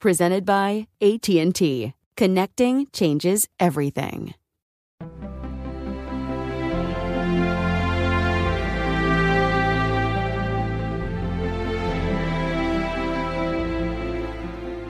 [0.00, 1.92] Presented by AT&T.
[2.16, 4.32] Connecting changes everything.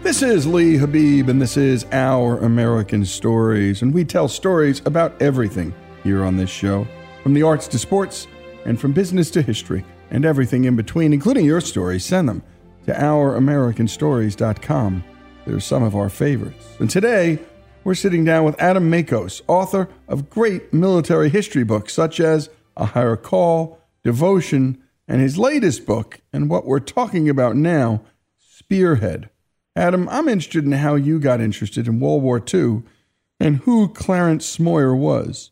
[0.04, 3.82] This is Lee Habib, and this is Our American Stories.
[3.82, 6.86] And we tell stories about everything here on this show
[7.24, 8.28] from the arts to sports,
[8.64, 12.04] and from business to history, and everything in between, including your stories.
[12.04, 12.44] Send them
[12.86, 15.04] to ouramericanstories.com.
[15.46, 16.76] They're some of our favorites.
[16.78, 17.38] And today,
[17.84, 22.86] we're sitting down with Adam Makos, author of great military history books such as A
[22.86, 28.02] Higher Call, Devotion, and his latest book, and what we're talking about now,
[28.38, 29.30] Spearhead.
[29.74, 32.82] Adam, I'm interested in how you got interested in World War II
[33.40, 35.50] and who Clarence Smoyer was.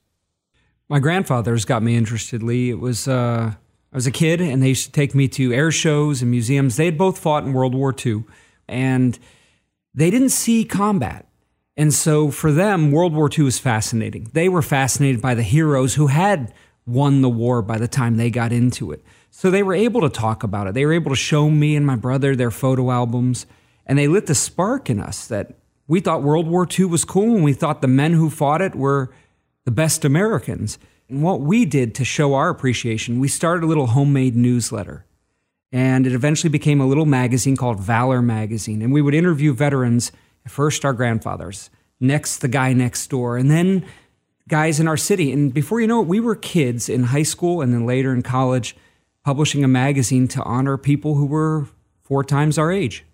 [0.88, 2.70] My grandfather's got me interested, Lee.
[2.70, 3.54] It was uh,
[3.92, 6.76] I was a kid, and they used to take me to air shows and museums.
[6.76, 8.24] They had both fought in World War II,
[8.68, 9.18] and
[9.94, 11.26] they didn't see combat.
[11.76, 14.28] And so for them, World War II was fascinating.
[14.32, 16.52] They were fascinated by the heroes who had
[16.86, 19.04] won the war by the time they got into it.
[19.30, 20.74] So they were able to talk about it.
[20.74, 23.46] They were able to show me and my brother their photo albums,
[23.86, 25.54] and they lit the spark in us that
[25.86, 28.74] we thought World War II was cool and we thought the men who fought it
[28.74, 29.10] were
[29.64, 30.78] the best Americans.
[31.08, 35.06] And what we did to show our appreciation, we started a little homemade newsletter.
[35.72, 38.82] And it eventually became a little magazine called Valor Magazine.
[38.82, 40.12] And we would interview veterans,
[40.46, 41.70] first our grandfathers,
[42.00, 43.84] next the guy next door, and then
[44.48, 45.32] guys in our city.
[45.32, 48.22] And before you know it, we were kids in high school and then later in
[48.22, 48.76] college
[49.24, 51.68] publishing a magazine to honor people who were
[52.02, 53.04] four times our age.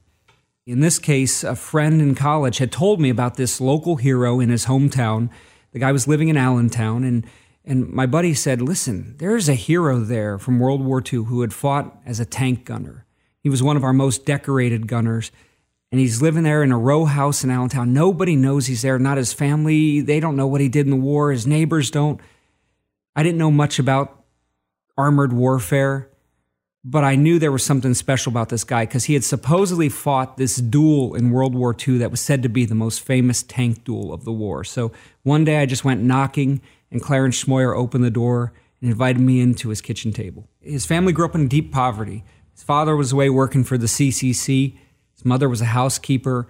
[0.65, 4.49] In this case, a friend in college had told me about this local hero in
[4.49, 5.29] his hometown.
[5.73, 7.27] The guy was living in Allentown, and,
[7.65, 11.55] and my buddy said, Listen, there's a hero there from World War II who had
[11.55, 13.07] fought as a tank gunner.
[13.41, 15.31] He was one of our most decorated gunners.
[15.93, 17.93] And he's living there in a row house in Allentown.
[17.93, 20.01] Nobody knows he's there, not his family.
[20.01, 21.31] They don't know what he did in the war.
[21.31, 22.21] His neighbors don't.
[23.15, 24.25] I didn't know much about
[24.99, 26.11] armored warfare,
[26.85, 30.37] but I knew there was something special about this guy because he had supposedly fought
[30.37, 33.85] this duel in World War II that was said to be the most famous tank
[33.85, 34.65] duel of the war.
[34.65, 34.91] So
[35.23, 36.61] one day I just went knocking,
[36.91, 40.49] and Clarence Smoyer opened the door and invited me into his kitchen table.
[40.61, 42.25] His family grew up in deep poverty.
[42.53, 44.77] His father was away working for the CCC.
[45.15, 46.47] His mother was a housekeeper.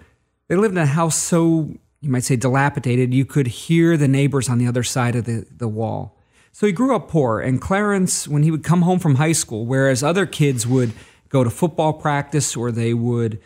[0.47, 1.71] They lived in a house so,
[2.01, 5.45] you might say, dilapidated, you could hear the neighbors on the other side of the,
[5.49, 6.17] the wall.
[6.51, 7.39] So he grew up poor.
[7.39, 10.93] And Clarence, when he would come home from high school, whereas other kids would
[11.29, 13.41] go to football practice or they would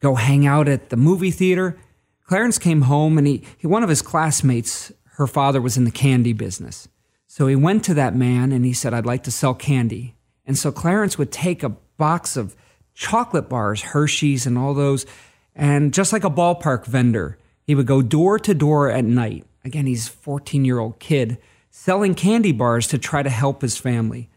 [0.00, 1.78] go hang out at the movie theater,
[2.26, 5.92] Clarence came home and he, he one of his classmates, her father was in the
[5.92, 6.88] candy business.
[7.28, 10.16] So he went to that man and he said, I'd like to sell candy.
[10.44, 12.56] And so Clarence would take a box of
[12.92, 15.06] chocolate bars, Hershey's, and all those.
[15.54, 19.46] And just like a ballpark vendor, he would go door to door at night.
[19.64, 21.38] Again, he's a 14 year old kid
[21.70, 24.28] selling candy bars to try to help his family.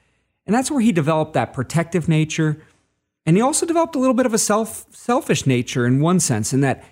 [0.45, 2.61] And that's where he developed that protective nature.
[3.25, 6.53] And he also developed a little bit of a self, selfish nature in one sense,
[6.53, 6.85] in that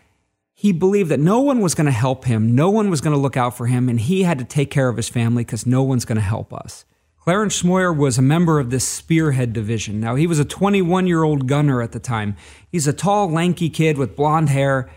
[0.64, 3.20] he believed that no one was going to help him, no one was going to
[3.20, 5.84] look out for him, and he had to take care of his family because no
[5.84, 6.86] one's going to help us.
[7.20, 10.00] Clarence Smoyer was a member of this Spearhead Division.
[10.00, 12.38] Now, he was a 21 year old gunner at the time.
[12.72, 14.90] He's a tall, lanky kid with blonde hair,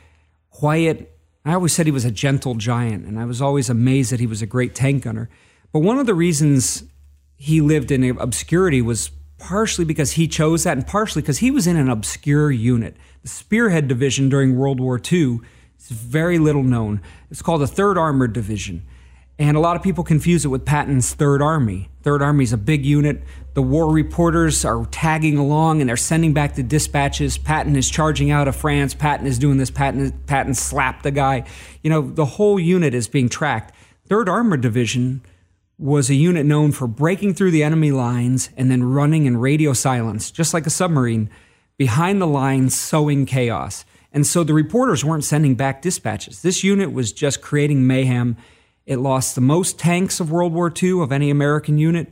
[0.52, 1.18] quiet.
[1.44, 4.26] I always said he was a gentle giant, and I was always amazed that he
[4.28, 5.28] was a great tank gunner.
[5.72, 6.84] But one of the reasons
[7.34, 11.66] he lived in obscurity was partially because he chose that, and partially because he was
[11.66, 12.96] in an obscure unit.
[13.22, 15.40] The Spearhead Division during World War II
[15.76, 17.00] it's very little known.
[17.30, 18.82] It's called the 3rd Armored Division.
[19.38, 21.90] And a lot of people confuse it with Patton's Third Army.
[22.02, 23.22] Third Army is a big unit.
[23.52, 27.36] The war reporters are tagging along and they're sending back the dispatches.
[27.36, 28.94] Patton is charging out of France.
[28.94, 29.70] Patton is doing this.
[29.70, 31.44] Patton, Patton slapped the guy.
[31.82, 33.74] You know, the whole unit is being tracked.
[34.06, 35.20] Third Armored Division
[35.78, 39.74] was a unit known for breaking through the enemy lines and then running in radio
[39.74, 41.28] silence, just like a submarine,
[41.76, 43.84] behind the lines, sowing chaos.
[44.16, 46.40] And so the reporters weren't sending back dispatches.
[46.40, 48.38] This unit was just creating mayhem.
[48.86, 52.10] It lost the most tanks of World War II of any American unit.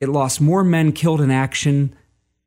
[0.00, 1.94] It lost more men killed in action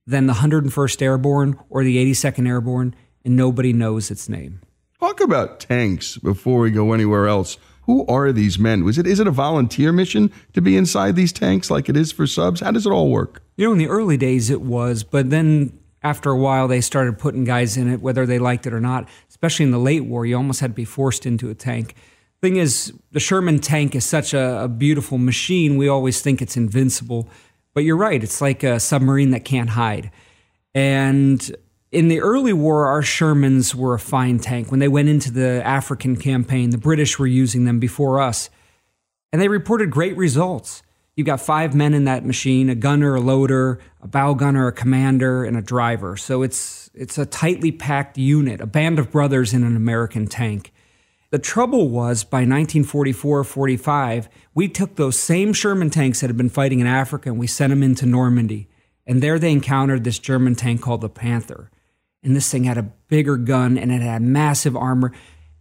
[0.05, 2.93] than the 101st Airborne or the 82nd Airborne,
[3.23, 4.59] and nobody knows its name.
[4.99, 7.57] Talk about tanks before we go anywhere else.
[7.83, 8.83] Who are these men?
[8.83, 12.11] Was it is it a volunteer mission to be inside these tanks like it is
[12.11, 12.59] for subs?
[12.59, 13.43] How does it all work?
[13.55, 17.17] You know, in the early days it was, but then after a while they started
[17.17, 19.07] putting guys in it whether they liked it or not.
[19.29, 21.95] Especially in the late war you almost had to be forced into a tank.
[22.41, 25.77] Thing is the sherman tank is such a, a, beautiful machine.
[25.77, 27.29] We always think it's invincible.
[27.73, 30.11] But you're right it's like a submarine that can't hide.
[30.75, 31.55] And
[31.91, 34.71] in the early war our shermans were a fine tank.
[34.71, 38.49] When they went into the african campaign the british were using them before us.
[39.31, 40.83] And they reported great results
[41.15, 44.71] You've got five men in that machine a gunner, a loader, a bow gunner, a
[44.71, 46.17] commander, and a driver.
[46.17, 50.73] So it's, it's a tightly packed unit, a band of brothers in an American tank.
[51.29, 56.49] The trouble was by 1944 45, we took those same Sherman tanks that had been
[56.49, 58.67] fighting in Africa and we sent them into Normandy.
[59.05, 61.71] And there they encountered this German tank called the Panther.
[62.21, 65.11] And this thing had a bigger gun and it had massive armor.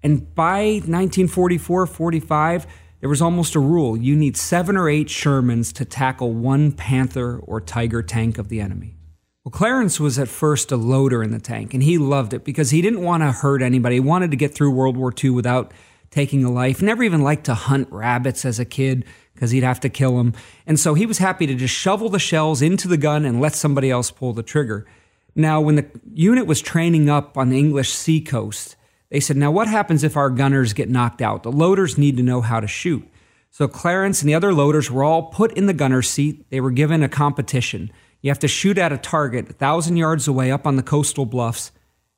[0.02, 2.66] And by 1944 45,
[3.02, 7.40] there was almost a rule you need seven or eight Shermans to tackle one Panther
[7.40, 8.94] or Tiger tank of the enemy.
[9.42, 12.70] Well, Clarence was at first a loader in the tank, and he loved it because
[12.70, 13.96] he didn't want to hurt anybody.
[13.96, 15.72] He wanted to get through World War II without
[16.12, 16.80] taking a life.
[16.80, 19.04] Never even liked to hunt rabbits as a kid
[19.34, 20.32] because he'd have to kill them.
[20.64, 23.56] And so he was happy to just shovel the shells into the gun and let
[23.56, 24.86] somebody else pull the trigger.
[25.34, 28.76] Now, when the unit was training up on the English seacoast,
[29.12, 31.42] they said, Now, what happens if our gunners get knocked out?
[31.42, 33.06] The loaders need to know how to shoot.
[33.50, 36.48] So Clarence and the other loaders were all put in the gunner's seat.
[36.48, 37.92] They were given a competition.
[38.22, 41.26] You have to shoot at a target a thousand yards away up on the coastal
[41.26, 41.72] bluffs,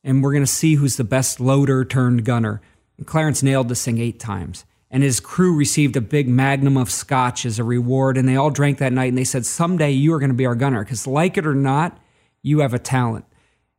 [0.05, 2.63] and we're going to see who's the best loader turned gunner.
[2.97, 4.65] And Clarence nailed this thing eight times.
[4.89, 8.51] And his crew received a big magnum of scotch as a reward, and they all
[8.51, 9.09] drank that night.
[9.09, 11.57] And they said, Someday you are going to be our gunner, because like it or
[11.57, 11.99] not,
[12.41, 13.25] you have a talent.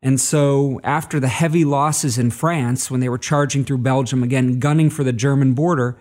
[0.06, 4.60] And so, after the heavy losses in France, when they were charging through Belgium again,
[4.60, 5.98] gunning for the German border,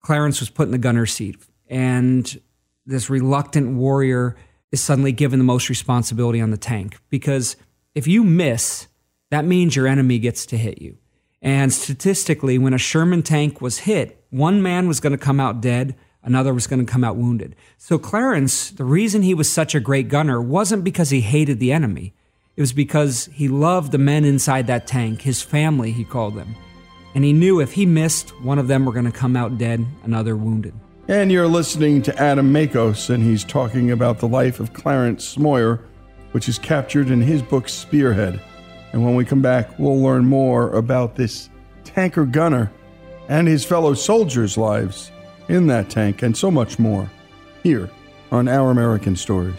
[0.00, 1.36] Clarence was put in the gunner's seat.
[1.68, 2.40] And
[2.86, 4.34] this reluctant warrior
[4.70, 7.00] is suddenly given the most responsibility on the tank.
[7.10, 7.54] Because
[7.94, 8.88] if you miss,
[9.30, 10.96] that means your enemy gets to hit you.
[11.42, 15.60] And statistically, when a Sherman tank was hit, one man was going to come out
[15.60, 17.56] dead, another was going to come out wounded.
[17.76, 21.72] So, Clarence, the reason he was such a great gunner wasn't because he hated the
[21.72, 22.14] enemy.
[22.54, 26.54] It was because he loved the men inside that tank, his family, he called them.
[27.14, 29.86] And he knew if he missed, one of them were going to come out dead,
[30.04, 30.74] another wounded.
[31.08, 35.80] And you're listening to Adam Makos, and he's talking about the life of Clarence Smoyer,
[36.32, 38.40] which is captured in his book Spearhead.
[38.92, 41.48] And when we come back, we'll learn more about this
[41.84, 42.70] tanker gunner
[43.28, 45.10] and his fellow soldiers' lives
[45.48, 47.10] in that tank, and so much more
[47.62, 47.90] here
[48.30, 49.58] on Our American Stories.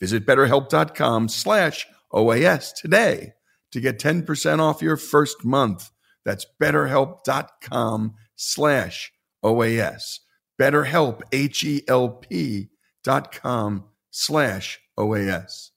[0.00, 3.32] Visit betterhelp.com slash OAS today
[3.72, 5.90] to get 10% off your first month.
[6.24, 9.12] That's betterhelp.com slash
[9.44, 10.18] OAS.
[10.60, 12.68] BetterHelp, H-E-L-P
[13.04, 15.70] dot com slash OAS.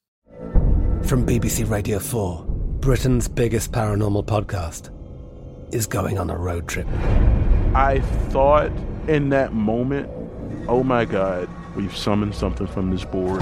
[1.04, 2.46] From BBC Radio 4,
[2.80, 4.90] Britain's biggest paranormal podcast
[5.74, 6.88] is going on a road trip.
[7.74, 8.00] I
[8.30, 8.72] thought
[9.08, 10.10] in that moment,
[10.68, 13.42] oh my God, we've summoned something from this board.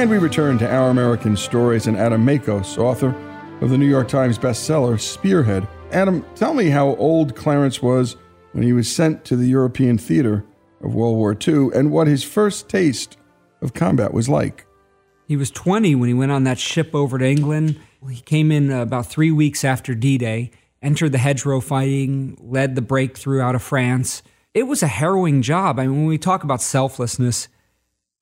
[0.00, 3.14] And we return to Our American Stories and Adam Makos, author
[3.60, 5.68] of the New York Times bestseller Spearhead.
[5.92, 8.16] Adam, tell me how old Clarence was
[8.52, 10.42] when he was sent to the European theater
[10.82, 13.18] of World War II and what his first taste
[13.60, 14.64] of combat was like.
[15.28, 17.78] He was 20 when he went on that ship over to England.
[18.08, 22.80] He came in about three weeks after D Day, entered the hedgerow fighting, led the
[22.80, 24.22] breakthrough out of France.
[24.54, 25.78] It was a harrowing job.
[25.78, 27.48] I mean, when we talk about selflessness,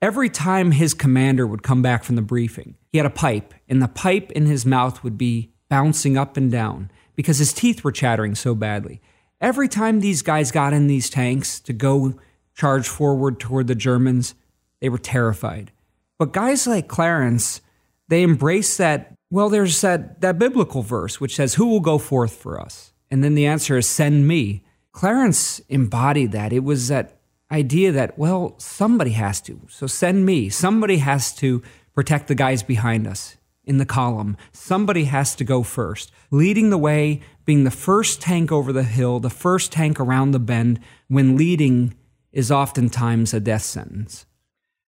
[0.00, 3.82] every time his commander would come back from the briefing, he had a pipe, and
[3.82, 7.92] the pipe in his mouth would be bouncing up and down because his teeth were
[7.92, 9.00] chattering so badly.
[9.40, 12.14] Every time these guys got in these tanks to go
[12.54, 14.34] charge forward toward the Germans,
[14.80, 15.72] they were terrified.
[16.18, 17.60] But guys like Clarence,
[18.08, 19.14] they embrace that.
[19.30, 22.92] Well, there's that, that biblical verse which says, Who will go forth for us?
[23.10, 24.64] And then the answer is, Send me.
[24.92, 26.52] Clarence embodied that.
[26.52, 27.17] It was that
[27.50, 29.60] idea that, well, somebody has to.
[29.68, 30.48] So send me.
[30.48, 31.62] Somebody has to
[31.94, 34.36] protect the guys behind us in the column.
[34.52, 39.20] Somebody has to go first, leading the way, being the first tank over the hill,
[39.20, 41.94] the first tank around the bend, when leading
[42.32, 44.26] is oftentimes a death sentence.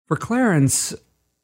[0.07, 0.95] For Clarence,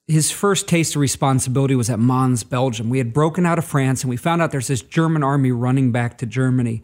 [0.06, 2.90] his first taste of responsibility was at Mons, Belgium.
[2.90, 5.92] We had broken out of France and we found out there's this German army running
[5.92, 6.82] back to Germany.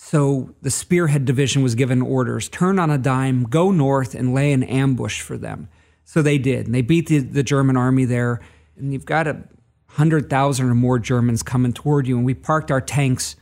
[0.00, 4.52] So the Spearhead Division was given orders turn on a dime, go north, and lay
[4.52, 5.68] an ambush for them.
[6.04, 6.66] So they did.
[6.66, 8.40] And they beat the, the German army there.
[8.76, 12.16] And you've got a 100,000 or more Germans coming toward you.
[12.16, 13.34] And we parked our tanks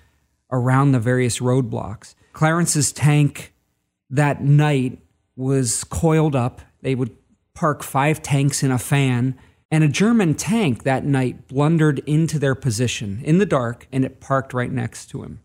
[0.50, 2.14] around the various roadblocks.
[2.32, 3.52] Clarence's tank
[4.08, 4.98] that night
[5.36, 6.62] was coiled up.
[6.80, 7.14] They would
[7.52, 9.38] park five tanks in a fan.
[9.70, 14.20] And a German tank that night blundered into their position in the dark and it
[14.20, 15.40] parked right next to him.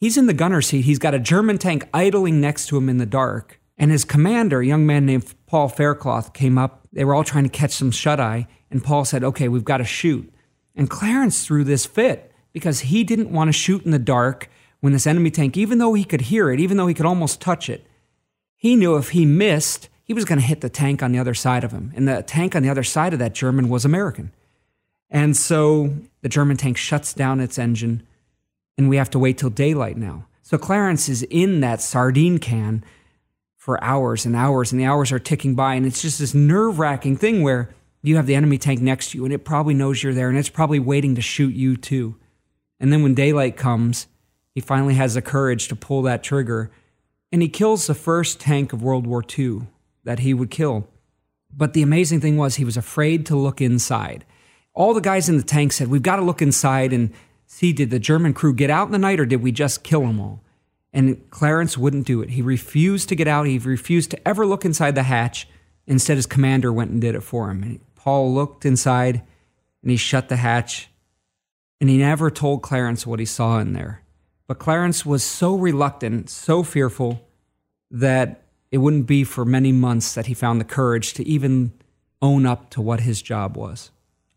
[0.00, 0.86] He's in the gunner seat.
[0.86, 3.60] He's got a German tank idling next to him in the dark.
[3.76, 6.88] And his commander, a young man named Paul Fairchild, came up.
[6.90, 8.46] They were all trying to catch some shut eye.
[8.70, 10.32] And Paul said, Okay, we've got to shoot.
[10.74, 14.48] And Clarence threw this fit because he didn't want to shoot in the dark
[14.80, 17.40] when this enemy tank, even though he could hear it, even though he could almost
[17.40, 17.86] touch it,
[18.56, 21.34] he knew if he missed, he was going to hit the tank on the other
[21.34, 21.92] side of him.
[21.94, 24.32] And the tank on the other side of that German was American.
[25.10, 28.06] And so the German tank shuts down its engine
[28.80, 30.26] and we have to wait till daylight now.
[30.42, 32.82] So Clarence is in that sardine can
[33.56, 36.78] for hours and hours, and the hours are ticking by, and it's just this nerve
[36.78, 37.68] wracking thing where
[38.02, 40.38] you have the enemy tank next to you, and it probably knows you're there, and
[40.38, 42.16] it's probably waiting to shoot you too.
[42.80, 44.06] And then when daylight comes,
[44.54, 46.70] he finally has the courage to pull that trigger,
[47.30, 49.68] and he kills the first tank of World War II
[50.04, 50.88] that he would kill.
[51.54, 54.24] But the amazing thing was, he was afraid to look inside.
[54.72, 57.12] All the guys in the tank said, We've got to look inside and
[57.50, 60.02] see did the German crew get out in the night or did we just kill
[60.02, 60.40] them all?
[60.92, 62.30] And Clarence wouldn't do it.
[62.30, 63.46] He refused to get out.
[63.46, 65.48] He refused to ever look inside the hatch.
[65.86, 67.62] Instead, his commander went and did it for him.
[67.62, 69.22] And Paul looked inside
[69.82, 70.90] and he shut the hatch.
[71.80, 74.02] And he never told Clarence what he saw in there.
[74.46, 77.26] But Clarence was so reluctant, so fearful,
[77.90, 81.72] that it wouldn't be for many months that he found the courage to even
[82.22, 83.90] own up to what his job was.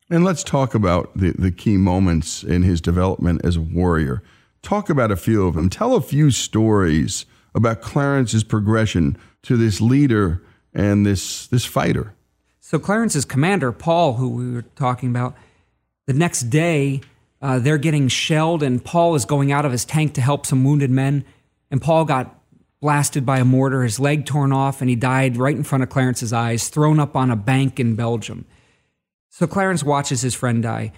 [0.10, 4.22] And let's talk about the, the key moments in his development as a warrior.
[4.62, 5.70] Talk about a few of them.
[5.70, 12.14] Tell a few stories about Clarence's progression to this leader and this, this fighter.
[12.60, 15.36] So, Clarence's commander, Paul, who we were talking about,
[16.06, 17.02] the next day,
[17.42, 20.64] uh, they're getting shelled, and Paul is going out of his tank to help some
[20.64, 21.26] wounded men.
[21.70, 22.40] And Paul got
[22.82, 25.90] blasted by a mortar, his leg torn off, and he died right in front of
[25.90, 28.46] Clarence's eyes, thrown up on a bank in Belgium.
[29.36, 30.92] So Clarence watches his friend die.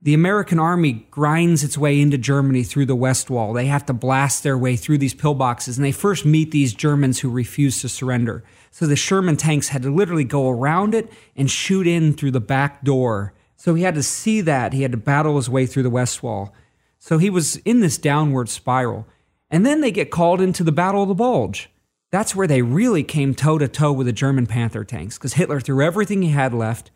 [0.00, 3.52] The American army grinds its way into Germany through the West Wall.
[3.52, 7.20] They have to blast their way through these pillboxes, and they first meet these Germans
[7.20, 8.42] who refuse to surrender.
[8.70, 12.40] So the Sherman tanks had to literally go around it and shoot in through the
[12.40, 13.34] back door.
[13.58, 14.72] So he had to see that.
[14.72, 16.54] He had to battle his way through the West Wall.
[16.98, 19.06] So he was in this downward spiral.
[19.50, 21.68] And then they get called into the Battle of the Bulge.
[22.10, 25.60] That's where they really came toe to toe with the German Panther tanks because Hitler
[25.60, 26.90] threw everything he had left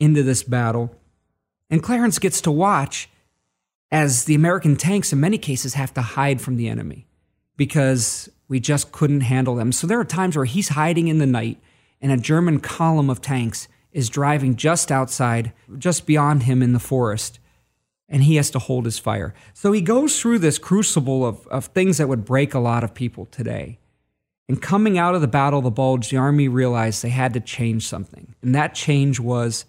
[0.00, 0.94] into this battle.
[1.70, 3.08] And Clarence gets to watch
[3.90, 7.06] as the American tanks, in many cases, have to hide from the enemy
[7.56, 9.72] because we just couldn't handle them.
[9.72, 11.58] So there are times where he's hiding in the night
[12.00, 16.80] and a German column of tanks is driving just outside, just beyond him in the
[16.80, 17.38] forest,
[18.08, 19.32] and he has to hold his fire.
[19.54, 22.92] So he goes through this crucible of, of things that would break a lot of
[22.92, 23.78] people today.
[24.48, 27.40] And coming out of the Battle of the Bulge, the Army realized they had to
[27.40, 28.34] change something.
[28.42, 29.64] And that change was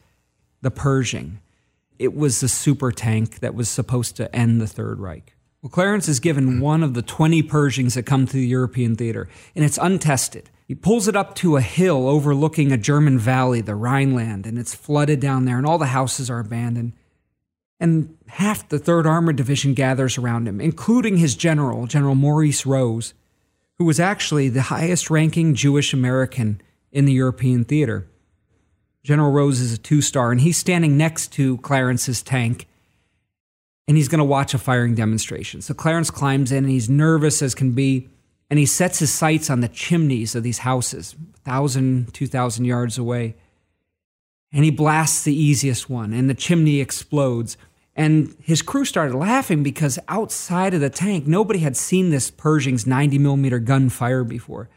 [0.65, 1.39] the Pershing.
[1.99, 5.35] It was the super tank that was supposed to end the Third Reich.
[5.61, 9.29] Well, Clarence is given one of the 20 Pershings that come to the European theater,
[9.55, 10.49] and it's untested.
[10.67, 14.73] He pulls it up to a hill overlooking a German valley, the Rhineland, and it's
[14.73, 16.93] flooded down there, and all the houses are abandoned.
[17.79, 23.13] And half the 3rd Armored Division gathers around him, including his general, General Maurice Rose,
[23.77, 26.59] who was actually the highest ranking Jewish American
[26.91, 28.07] in the European theater.
[29.05, 32.67] General Rose is a two star, and he's standing next to Clarence's tank,
[33.87, 35.61] and he's going to watch a firing demonstration.
[35.61, 38.09] So Clarence climbs in, and he's nervous as can be,
[38.49, 43.35] and he sets his sights on the chimneys of these houses, 1,000, 2,000 yards away.
[44.51, 47.57] And he blasts the easiest one, and the chimney explodes.
[47.95, 52.87] And his crew started laughing because outside of the tank, nobody had seen this Pershing's
[52.87, 54.67] 90 millimeter gun fire before.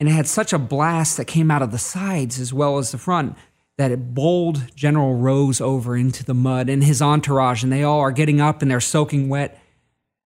[0.00, 2.90] And it had such a blast that came out of the sides as well as
[2.90, 3.36] the front
[3.78, 7.62] that it bowled General Rose over into the mud and his entourage.
[7.62, 9.62] And they all are getting up and they're soaking wet,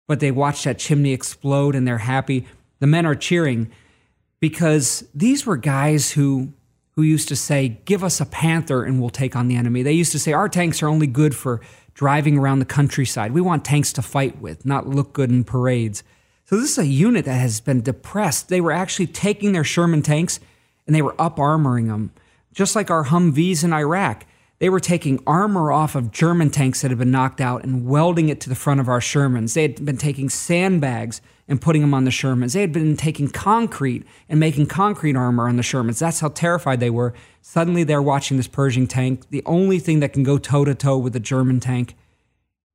[0.09, 2.47] but they watch that chimney explode and they're happy.
[2.79, 3.71] The men are cheering
[4.39, 6.55] because these were guys who
[6.93, 9.83] who used to say, Give us a panther and we'll take on the enemy.
[9.83, 11.61] They used to say, Our tanks are only good for
[11.95, 13.33] driving around the countryside.
[13.33, 16.03] We want tanks to fight with, not look good in parades.
[16.45, 18.49] So this is a unit that has been depressed.
[18.49, 20.41] They were actually taking their Sherman tanks
[20.87, 22.13] and they were up armoring them,
[22.53, 24.27] just like our Humvees in Iraq.
[24.59, 28.29] They were taking armor off of German tanks that had been knocked out and welding
[28.29, 29.55] it to the front of our Shermans.
[29.55, 32.53] They had been taking sandbags and putting them on the Shermans.
[32.53, 35.99] They had been taking concrete and making concrete armor on the Shermans.
[35.99, 37.15] That's how terrified they were.
[37.41, 40.99] Suddenly they're watching this Pershing tank, the only thing that can go toe to toe
[40.99, 41.97] with a German tank,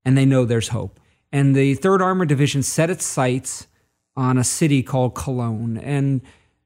[0.04, 1.00] and they know there's hope.
[1.32, 3.68] And the 3rd Armored Division set its sights
[4.16, 5.78] on a city called Cologne.
[5.78, 6.22] And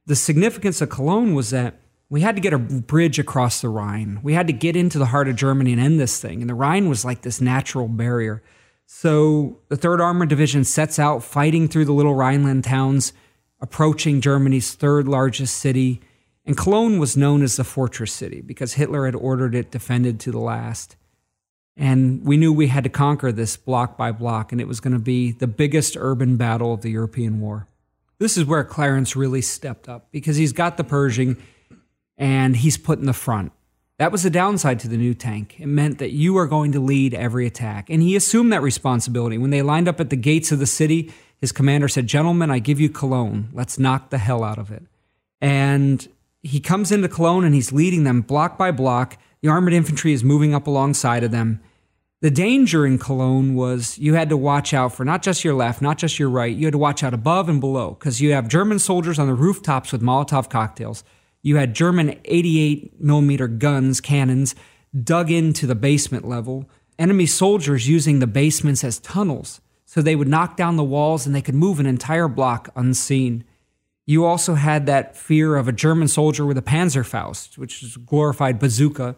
[0.05, 4.19] the significance of Cologne was that we had to get a bridge across the Rhine.
[4.23, 6.41] We had to get into the heart of Germany and end this thing.
[6.41, 8.41] And the Rhine was like this natural barrier.
[8.87, 13.13] So the 3rd Armored Division sets out fighting through the little Rhineland towns,
[13.61, 16.01] approaching Germany's third largest city.
[16.45, 20.31] And Cologne was known as the fortress city because Hitler had ordered it defended to
[20.31, 20.95] the last.
[21.77, 24.93] And we knew we had to conquer this block by block, and it was going
[24.93, 27.67] to be the biggest urban battle of the European War.
[28.17, 31.37] This is where Clarence really stepped up because he's got the Pershing
[32.19, 33.51] and he's put in the front.
[33.97, 35.55] That was the downside to the new tank.
[35.57, 37.89] It meant that you are going to lead every attack.
[37.89, 39.37] And he assumed that responsibility.
[39.37, 42.59] When they lined up at the gates of the city, his commander said, Gentlemen, I
[42.59, 43.49] give you Cologne.
[43.53, 44.83] Let's knock the hell out of it.
[45.41, 46.07] And
[46.43, 49.17] he comes into Cologne and he's leading them block by block.
[49.41, 51.61] The armored infantry is moving up alongside of them.
[52.21, 55.81] The danger in Cologne was you had to watch out for not just your left,
[55.81, 58.49] not just your right, you had to watch out above and below because you have
[58.49, 61.03] German soldiers on the rooftops with Molotov cocktails.
[61.41, 64.55] You had German 88 millimeter guns, cannons,
[65.03, 66.69] dug into the basement level.
[66.97, 71.33] Enemy soldiers using the basements as tunnels, so they would knock down the walls and
[71.33, 73.45] they could move an entire block unseen.
[74.05, 77.99] You also had that fear of a German soldier with a Panzerfaust, which is a
[77.99, 79.15] glorified bazooka,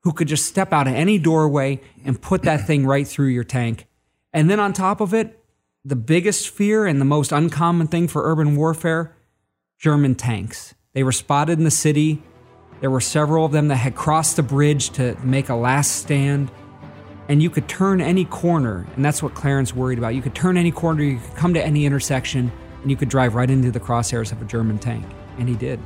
[0.00, 3.44] who could just step out of any doorway and put that thing right through your
[3.44, 3.86] tank.
[4.32, 5.38] And then on top of it,
[5.84, 9.14] the biggest fear and the most uncommon thing for urban warfare
[9.78, 10.74] German tanks.
[10.94, 12.22] They were spotted in the city.
[12.80, 16.50] There were several of them that had crossed the bridge to make a last stand.
[17.30, 20.14] And you could turn any corner, and that's what Clarence worried about.
[20.14, 22.52] You could turn any corner, you could come to any intersection,
[22.82, 25.06] and you could drive right into the crosshairs of a German tank.
[25.38, 25.80] And he did.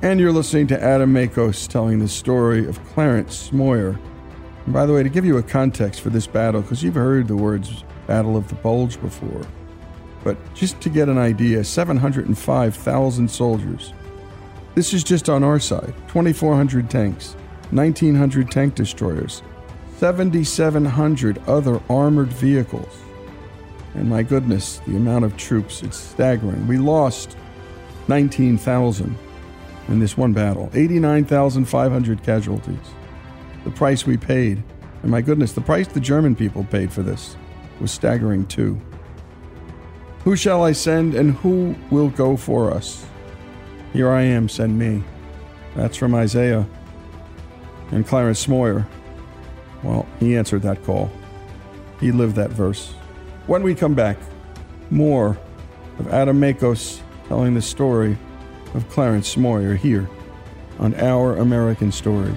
[0.00, 3.98] And you're listening to Adam Makos telling the story of Clarence Smoyer.
[4.64, 7.28] And by the way, to give you a context for this battle, because you've heard
[7.28, 9.46] the words Battle of the Bulge before,
[10.24, 13.92] but just to get an idea 705,000 soldiers,
[14.76, 17.32] this is just on our side 2,400 tanks,
[17.70, 19.42] 1,900 tank destroyers,
[19.96, 22.94] 7,700 other armored vehicles.
[23.94, 26.66] And my goodness, the amount of troops, it's staggering.
[26.68, 27.38] We lost
[28.08, 29.16] 19,000
[29.88, 32.76] in this one battle, 89,500 casualties.
[33.64, 34.62] The price we paid,
[35.02, 37.34] and my goodness, the price the German people paid for this
[37.80, 38.78] was staggering too.
[40.24, 43.06] Who shall I send and who will go for us?
[43.96, 45.02] Here I am, send me.
[45.74, 46.66] That's from Isaiah.
[47.92, 48.86] And Clarence Smoyer,
[49.82, 51.10] well, he answered that call.
[51.98, 52.88] He lived that verse.
[53.46, 54.18] When we come back,
[54.90, 55.38] more
[55.98, 58.18] of Adam Makos telling the story
[58.74, 60.06] of Clarence Smoyer here
[60.78, 62.36] on Our American Stories.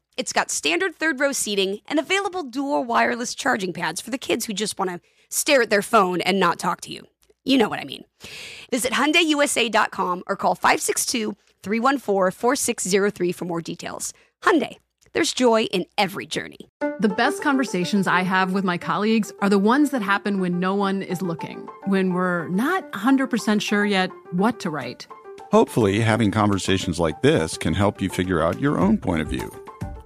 [0.17, 4.45] it's got standard third row seating and available dual wireless charging pads for the kids
[4.45, 7.07] who just want to stare at their phone and not talk to you.
[7.43, 8.03] You know what I mean.
[8.69, 14.13] Visit HyundaiUSA.com or call 562-314-4603 for more details.
[14.43, 14.77] Hyundai,
[15.13, 16.69] there's joy in every journey.
[16.99, 20.75] The best conversations I have with my colleagues are the ones that happen when no
[20.75, 25.07] one is looking, when we're not 100% sure yet what to write.
[25.51, 29.51] Hopefully, having conversations like this can help you figure out your own point of view.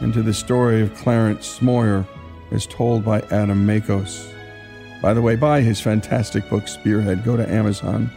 [0.00, 2.06] into the story of Clarence Smoyer
[2.50, 4.32] as told by Adam Makos.
[5.00, 7.24] By the way, buy his fantastic book, Spearhead.
[7.24, 8.10] Go to Amazon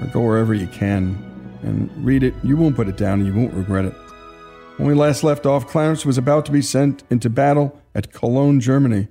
[0.00, 1.18] or go wherever you can
[1.62, 2.34] and read it.
[2.42, 3.94] You won't put it down and you won't regret it.
[4.76, 8.60] When we last left off, Clarence was about to be sent into battle at Cologne,
[8.60, 9.08] Germany.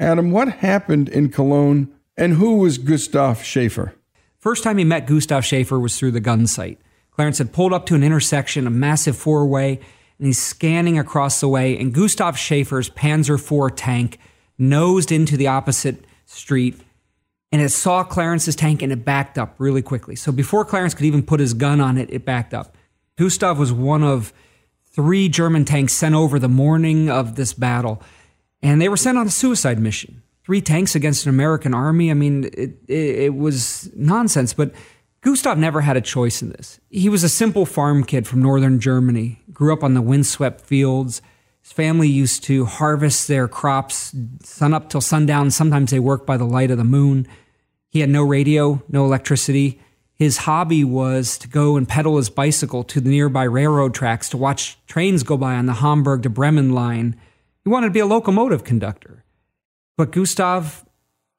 [0.00, 3.94] Adam, what happened in Cologne and who was Gustav Schaefer?
[4.38, 6.80] First time he met Gustav Schaefer was through the gun sight.
[7.10, 9.80] Clarence had pulled up to an intersection, a massive four way,
[10.20, 14.18] and he's scanning across the way, and Gustav Schaefer's Panzer IV tank
[14.58, 16.78] nosed into the opposite street,
[17.50, 20.14] and it saw Clarence's tank and it backed up really quickly.
[20.14, 22.76] So before Clarence could even put his gun on it, it backed up.
[23.16, 24.34] Gustav was one of
[24.92, 28.02] three German tanks sent over the morning of this battle,
[28.62, 30.22] and they were sent on a suicide mission.
[30.44, 32.10] Three tanks against an American army.
[32.10, 34.74] I mean, it, it, it was nonsense, but
[35.22, 36.80] Gustav never had a choice in this.
[36.88, 41.20] He was a simple farm kid from northern Germany, grew up on the windswept fields.
[41.62, 45.50] His family used to harvest their crops sun up till sundown.
[45.50, 47.28] Sometimes they worked by the light of the moon.
[47.90, 49.80] He had no radio, no electricity.
[50.14, 54.36] His hobby was to go and pedal his bicycle to the nearby railroad tracks to
[54.38, 57.18] watch trains go by on the Hamburg to Bremen line.
[57.62, 59.24] He wanted to be a locomotive conductor.
[59.98, 60.86] But Gustav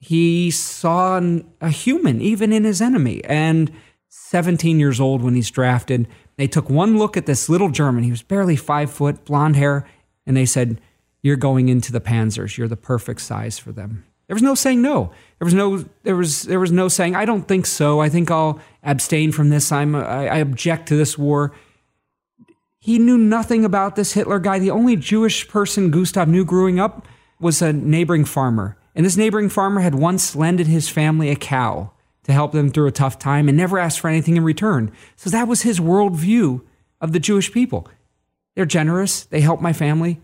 [0.02, 1.22] he saw
[1.62, 3.24] a human even in his enemy.
[3.26, 3.72] And
[4.10, 8.04] 17 years old when he's drafted, They took one look at this little German.
[8.04, 9.86] He was barely five foot, blonde hair,
[10.26, 10.82] and they said,
[11.22, 12.58] You're going into the Panzers.
[12.58, 14.04] You're the perfect size for them.
[14.26, 15.12] There was no saying no.
[15.38, 18.00] There was no there was there was no saying I don't think so.
[18.00, 19.72] I think I'll abstain from this.
[19.72, 21.52] I'm I, I object to this war.
[22.80, 24.58] He knew nothing about this Hitler guy.
[24.58, 27.06] The only Jewish person Gustav knew growing up
[27.40, 28.78] was a neighboring farmer.
[28.96, 31.92] And this neighboring farmer had once lended his family a cow
[32.24, 34.92] to help them through a tough time and never asked for anything in return.
[35.16, 36.62] So that was his worldview
[37.00, 37.88] of the Jewish people.
[38.56, 40.20] They're generous, they help my family.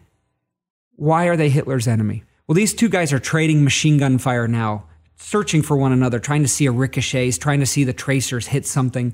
[0.96, 2.24] Why are they Hitler's enemy?
[2.46, 6.44] Well, these two guys are trading machine gun fire now, searching for one another, trying
[6.44, 9.14] to see a ricochets, trying to see the tracers hit something.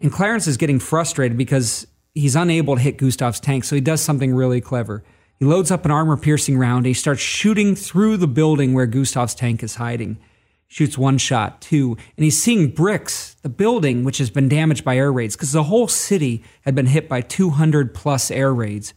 [0.00, 4.00] And Clarence is getting frustrated because he's unable to hit Gustav's tank, so he does
[4.00, 5.04] something really clever.
[5.38, 9.34] He loads up an armor piercing round he starts shooting through the building where Gustav's
[9.34, 10.18] tank is hiding.
[10.66, 14.98] Shoots one shot, two, and he's seeing bricks, the building, which has been damaged by
[14.98, 18.92] air raids, because the whole city had been hit by 200 plus air raids.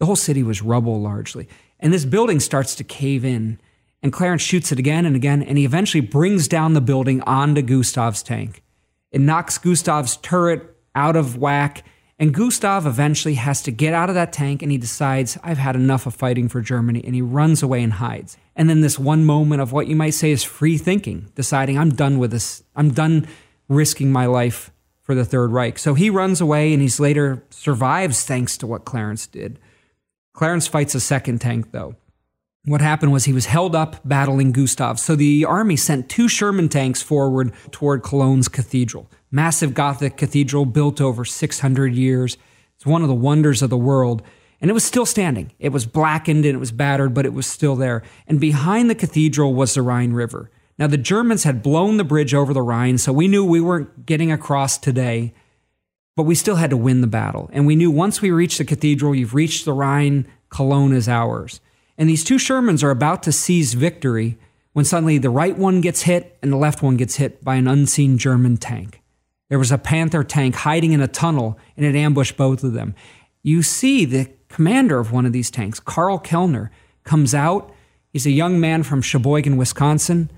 [0.00, 1.48] The whole city was rubble largely.
[1.78, 3.60] And this building starts to cave in.
[4.02, 7.62] And Clarence shoots it again and again, and he eventually brings down the building onto
[7.62, 8.62] Gustav's tank.
[9.12, 11.84] It knocks Gustav's turret out of whack
[12.18, 15.74] and Gustav eventually has to get out of that tank and he decides, I've had
[15.74, 18.36] enough of fighting for Germany, and he runs away and hides.
[18.54, 21.90] And then this one moment of what you might say is free thinking, deciding, I'm
[21.90, 22.62] done with this.
[22.76, 23.26] I'm done
[23.68, 24.70] risking my life
[25.02, 25.78] for the Third Reich.
[25.78, 29.58] So he runs away and he's later survives thanks to what Clarence did.
[30.32, 31.96] Clarence fights a second tank though.
[32.64, 34.98] What happened was he was held up battling Gustav.
[34.98, 41.00] So the army sent two Sherman tanks forward toward Cologne's cathedral massive Gothic cathedral built
[41.00, 42.38] over 600 years.
[42.76, 44.22] It's one of the wonders of the world.
[44.60, 45.52] And it was still standing.
[45.58, 48.04] It was blackened and it was battered, but it was still there.
[48.28, 50.50] And behind the cathedral was the Rhine River.
[50.78, 54.06] Now, the Germans had blown the bridge over the Rhine, so we knew we weren't
[54.06, 55.34] getting across today,
[56.16, 57.50] but we still had to win the battle.
[57.52, 61.60] And we knew once we reached the cathedral, you've reached the Rhine, Cologne is ours.
[61.98, 64.38] And these two Shermans are about to seize victory
[64.72, 67.68] when suddenly the right one gets hit and the left one gets hit by an
[67.68, 69.00] unseen German tank.
[69.48, 72.94] There was a Panther tank hiding in a tunnel, and it ambushed both of them.
[73.42, 76.70] You see the commander of one of these tanks, Karl Kellner,
[77.04, 77.72] comes out.
[78.10, 80.30] He's a young man from Sheboygan, Wisconsin.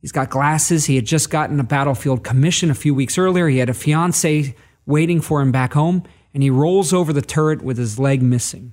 [0.00, 0.86] He's got glasses.
[0.86, 3.48] He had just gotten a battlefield commission a few weeks earlier.
[3.48, 4.54] He had a fiance
[4.86, 8.72] waiting for him back home, and he rolls over the turret with his leg missing,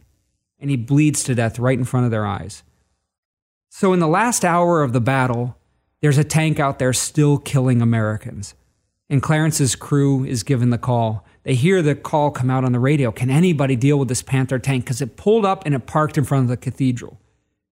[0.60, 2.64] and he bleeds to death right in front of their eyes.
[3.70, 5.58] So, in the last hour of the battle,
[6.02, 8.54] there's a tank out there still killing Americans
[9.14, 11.24] and Clarence's crew is given the call.
[11.44, 13.12] They hear the call come out on the radio.
[13.12, 14.86] Can anybody deal with this Panther tank?
[14.86, 17.20] Because it pulled up and it parked in front of the cathedral.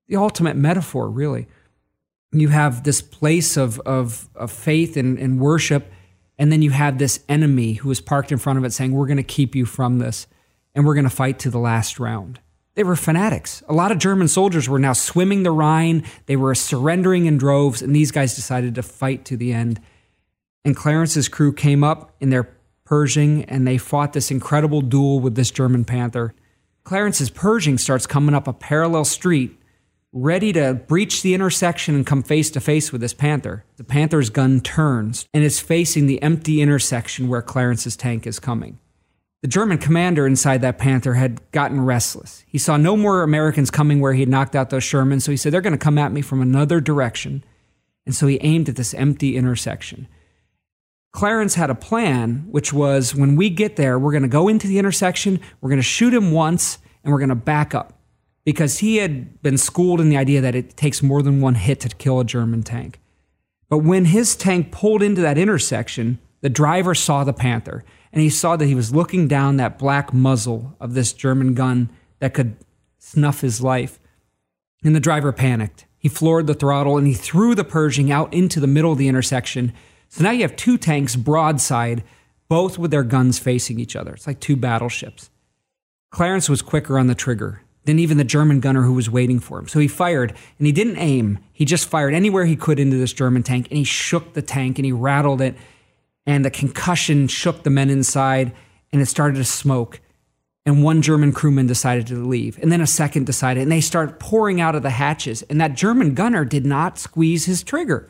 [0.08, 1.48] The ultimate metaphor, really.
[2.32, 5.92] You have this place of, of, of faith and, and worship,
[6.38, 9.08] and then you have this enemy who is parked in front of it saying, We're
[9.08, 10.28] going to keep you from this,
[10.76, 12.40] and we're going to fight to the last round.
[12.76, 13.64] They were fanatics.
[13.68, 16.06] A lot of German soldiers were now swimming the Rhine.
[16.28, 19.82] They were surrendering in droves, and these guys decided to fight to the end
[20.64, 22.50] and Clarence's crew came up in their
[22.92, 26.34] Pershing and they fought this incredible duel with this German Panther.
[26.84, 29.58] Clarence's Pershing starts coming up a parallel street,
[30.12, 33.64] ready to breach the intersection and come face to face with this Panther.
[33.78, 38.78] The Panther's gun turns and is facing the empty intersection where Clarence's tank is coming.
[39.42, 42.44] The German commander inside that Panther had gotten restless.
[42.46, 45.38] He saw no more Americans coming where he had knocked out those Shermans, so he
[45.38, 47.44] said, They're going to come at me from another direction.
[48.06, 50.08] And so he aimed at this empty intersection.
[51.12, 54.68] Clarence had a plan, which was when we get there, we're going to go into
[54.68, 57.94] the intersection, we're going to shoot him once, and we're going to back up.
[58.44, 61.80] Because he had been schooled in the idea that it takes more than one hit
[61.82, 63.00] to kill a German tank.
[63.70, 68.30] But when his tank pulled into that intersection, the driver saw the Panther and he
[68.30, 72.58] saw that he was looking down that black muzzle of this German gun that could
[72.98, 74.00] snuff his life.
[74.84, 75.86] And the driver panicked.
[75.98, 79.08] He floored the throttle and he threw the Pershing out into the middle of the
[79.08, 79.72] intersection
[80.12, 82.04] so now you have two tanks broadside,
[82.50, 84.14] both with their guns facing each other.
[84.14, 85.30] It's like two battleships.
[86.12, 89.58] Clarence was quicker on the trigger than even the German gunner who was waiting for
[89.58, 89.70] him.
[89.70, 91.40] So he fired, and he didn't aim.
[91.54, 94.78] He just fired anywhere he could into this German tank, and he shook the tank
[94.78, 95.56] and he rattled it,
[96.26, 98.54] and the concussion shook the men inside,
[98.92, 100.02] and it started to smoke.
[100.66, 104.20] And one German crewman decided to leave, and then a second decided, and they start
[104.20, 105.42] pouring out of the hatches.
[105.44, 108.10] And that German gunner did not squeeze his trigger.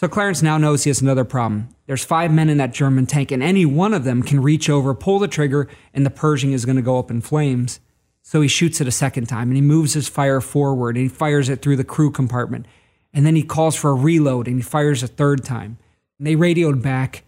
[0.00, 1.68] So Clarence now knows he has another problem.
[1.86, 4.94] There's five men in that German tank, and any one of them can reach over,
[4.94, 7.80] pull the trigger, and the Pershing is going to go up in flames.
[8.22, 11.08] So he shoots it a second time, and he moves his fire forward, and he
[11.10, 12.64] fires it through the crew compartment.
[13.12, 15.76] And then he calls for a reload, and he fires a third time.
[16.16, 17.22] And they radioed back,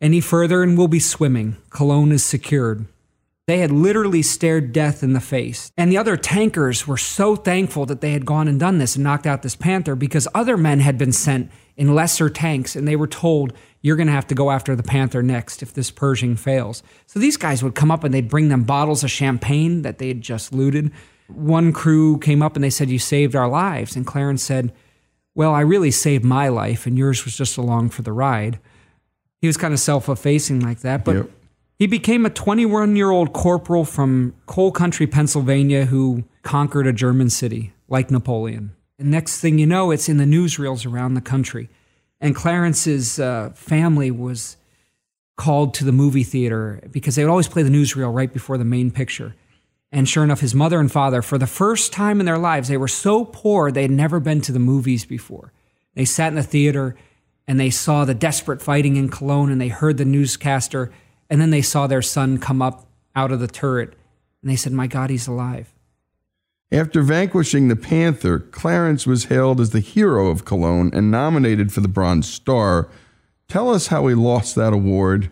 [0.00, 1.56] Any further and we'll be swimming.
[1.70, 2.86] Cologne is secured.
[3.46, 5.72] They had literally stared death in the face.
[5.76, 9.02] And the other tankers were so thankful that they had gone and done this and
[9.02, 12.94] knocked out this panther because other men had been sent in lesser tanks and they
[12.94, 16.36] were told, you're going to have to go after the panther next if this Pershing
[16.36, 16.84] fails.
[17.06, 20.08] So these guys would come up and they'd bring them bottles of champagne that they
[20.08, 20.92] had just looted.
[21.26, 23.96] One crew came up and they said, You saved our lives.
[23.96, 24.72] And Clarence said,
[25.34, 28.60] Well, I really saved my life and yours was just along for the ride.
[29.40, 31.04] He was kind of self effacing like that.
[31.04, 31.30] But Yep.
[31.82, 37.28] He became a 21 year old corporal from coal country, Pennsylvania, who conquered a German
[37.28, 38.70] city like Napoleon.
[39.00, 41.68] And next thing you know, it's in the newsreels around the country.
[42.20, 44.58] And Clarence's uh, family was
[45.36, 48.64] called to the movie theater because they would always play the newsreel right before the
[48.64, 49.34] main picture.
[49.90, 52.76] And sure enough, his mother and father, for the first time in their lives, they
[52.76, 55.52] were so poor they had never been to the movies before.
[55.96, 56.94] They sat in the theater
[57.48, 60.92] and they saw the desperate fighting in Cologne and they heard the newscaster
[61.32, 63.94] and then they saw their son come up out of the turret
[64.42, 65.72] and they said, My God, he's alive.
[66.70, 71.80] After vanquishing the Panther, Clarence was hailed as the hero of Cologne and nominated for
[71.80, 72.90] the Bronze Star.
[73.48, 75.30] Tell us how he lost that award.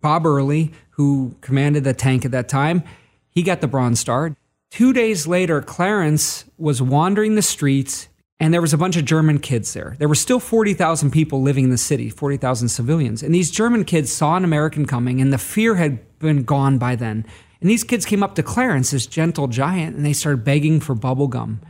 [0.00, 2.84] Bob Early, who commanded the tank at that time,
[3.28, 4.36] he got the Bronze Star.
[4.70, 8.08] Two days later, Clarence was wandering the streets,
[8.40, 9.94] and there was a bunch of German kids there.
[9.98, 13.22] There were still 40,000 people living in the city, 40,000 civilians.
[13.22, 16.96] And these German kids saw an American coming, and the fear had been gone by
[16.96, 17.24] then.
[17.60, 20.94] And these kids came up to Clarence, this gentle giant, and they started begging for
[20.94, 21.60] bubble gum.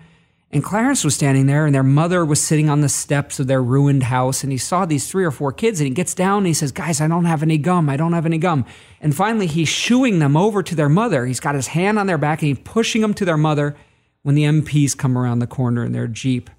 [0.50, 3.62] And Clarence was standing there, and their mother was sitting on the steps of their
[3.62, 4.42] ruined house.
[4.42, 6.72] And he saw these three or four kids, and he gets down and he says,
[6.72, 7.90] Guys, I don't have any gum.
[7.90, 8.64] I don't have any gum.
[9.00, 11.26] And finally, he's shooing them over to their mother.
[11.26, 13.76] He's got his hand on their back, and he's pushing them to their mother
[14.24, 16.50] when the MPs come around the corner in their Jeep.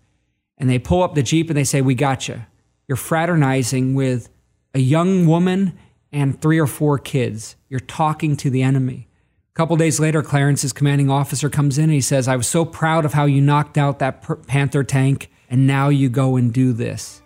[0.57, 2.45] And they pull up the Jeep and they say, We got you.
[2.87, 4.29] You're fraternizing with
[4.73, 5.77] a young woman
[6.13, 7.57] and three or four kids.
[7.67, 9.09] You're talking to the enemy.
[9.53, 12.63] A couple days later, Clarence's commanding officer comes in and he says, I was so
[12.63, 16.71] proud of how you knocked out that Panther tank, and now you go and do
[16.71, 17.21] this.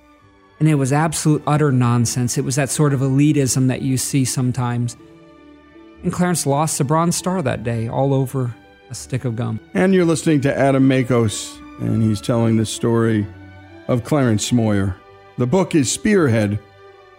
[0.59, 2.37] And it was absolute, utter nonsense.
[2.37, 4.95] It was that sort of elitism that you see sometimes.
[6.03, 8.55] And Clarence lost the Bronze Star that day, all over
[8.89, 9.59] a stick of gum.
[9.73, 13.27] And you're listening to Adam Makos, and he's telling the story
[13.87, 14.95] of Clarence Smoyer.
[15.37, 16.59] The book is Spearhead.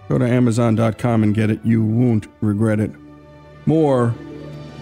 [0.09, 1.61] Go to Amazon.com and get it.
[1.65, 2.91] You won't regret it.
[3.67, 4.15] More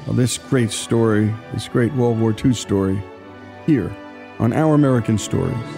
[0.06, 3.02] of this great story, this great World War II story,
[3.66, 3.94] here
[4.38, 5.77] on Our American Stories.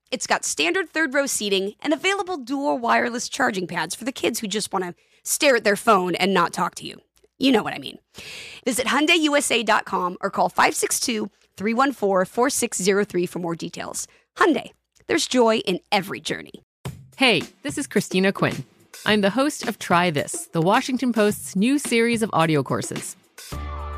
[0.11, 4.39] it's got standard third row seating and available dual wireless charging pads for the kids
[4.39, 4.93] who just want to
[5.23, 6.99] stare at their phone and not talk to you.
[7.37, 7.97] You know what I mean.
[8.65, 14.07] Visit HyundaiUSA.com or call 562-314-4603 for more details.
[14.37, 14.71] Hyundai,
[15.07, 16.51] there's joy in every journey.
[17.17, 18.63] Hey, this is Christina Quinn.
[19.05, 23.15] I'm the host of Try This, the Washington Post's new series of audio courses.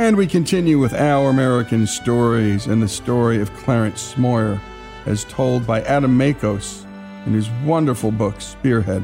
[0.00, 4.58] And we continue with Our American Stories and the story of Clarence Smoyer,
[5.04, 6.86] as told by Adam Makos
[7.26, 9.02] in his wonderful book, Spearhead.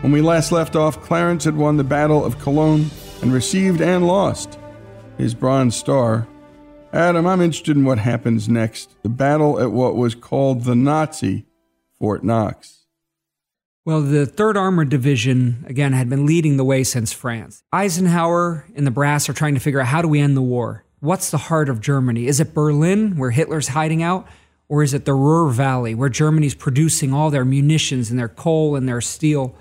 [0.00, 2.90] When we last left off, Clarence had won the Battle of Cologne
[3.22, 4.58] and received and lost
[5.16, 6.26] his Bronze Star.
[6.92, 11.46] Adam, I'm interested in what happens next the battle at what was called the Nazi
[12.00, 12.79] Fort Knox.
[13.90, 17.64] Well, the 3rd Armored Division, again, had been leading the way since France.
[17.72, 20.84] Eisenhower and the brass are trying to figure out how do we end the war?
[21.00, 22.28] What's the heart of Germany?
[22.28, 24.28] Is it Berlin, where Hitler's hiding out?
[24.68, 28.76] Or is it the Ruhr Valley, where Germany's producing all their munitions and their coal
[28.76, 29.56] and their steel?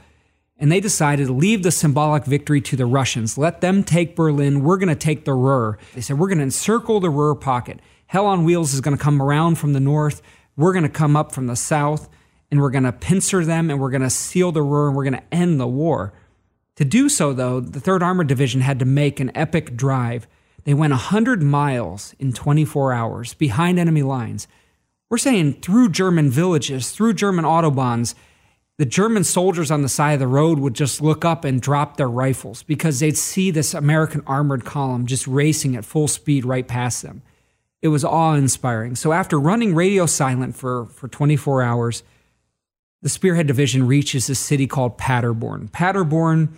[0.57, 3.35] And they decided to leave the symbolic victory to the Russians.
[3.35, 4.61] Let them take Berlin.
[4.61, 5.79] We're going to take the Ruhr.
[5.95, 7.79] They said, we're going to encircle the Ruhr pocket.
[8.05, 10.21] Hell on Wheels is going to come around from the north.
[10.55, 12.09] We're going to come up from the south
[12.51, 15.03] and we're going to pincer them and we're going to seal the Ruhr and we're
[15.03, 16.13] going to end the war.
[16.75, 20.27] To do so, though, the 3rd Armored Division had to make an epic drive.
[20.63, 24.47] They went 100 miles in 24 hours behind enemy lines.
[25.09, 28.13] We're saying through German villages, through German autobahns.
[28.77, 31.97] The German soldiers on the side of the road would just look up and drop
[31.97, 36.65] their rifles because they'd see this American armored column just racing at full speed right
[36.65, 37.21] past them.
[37.81, 38.95] It was awe inspiring.
[38.95, 42.03] So, after running radio silent for, for 24 hours,
[43.01, 45.69] the Spearhead Division reaches a city called Paderborn.
[45.69, 46.49] Paderborn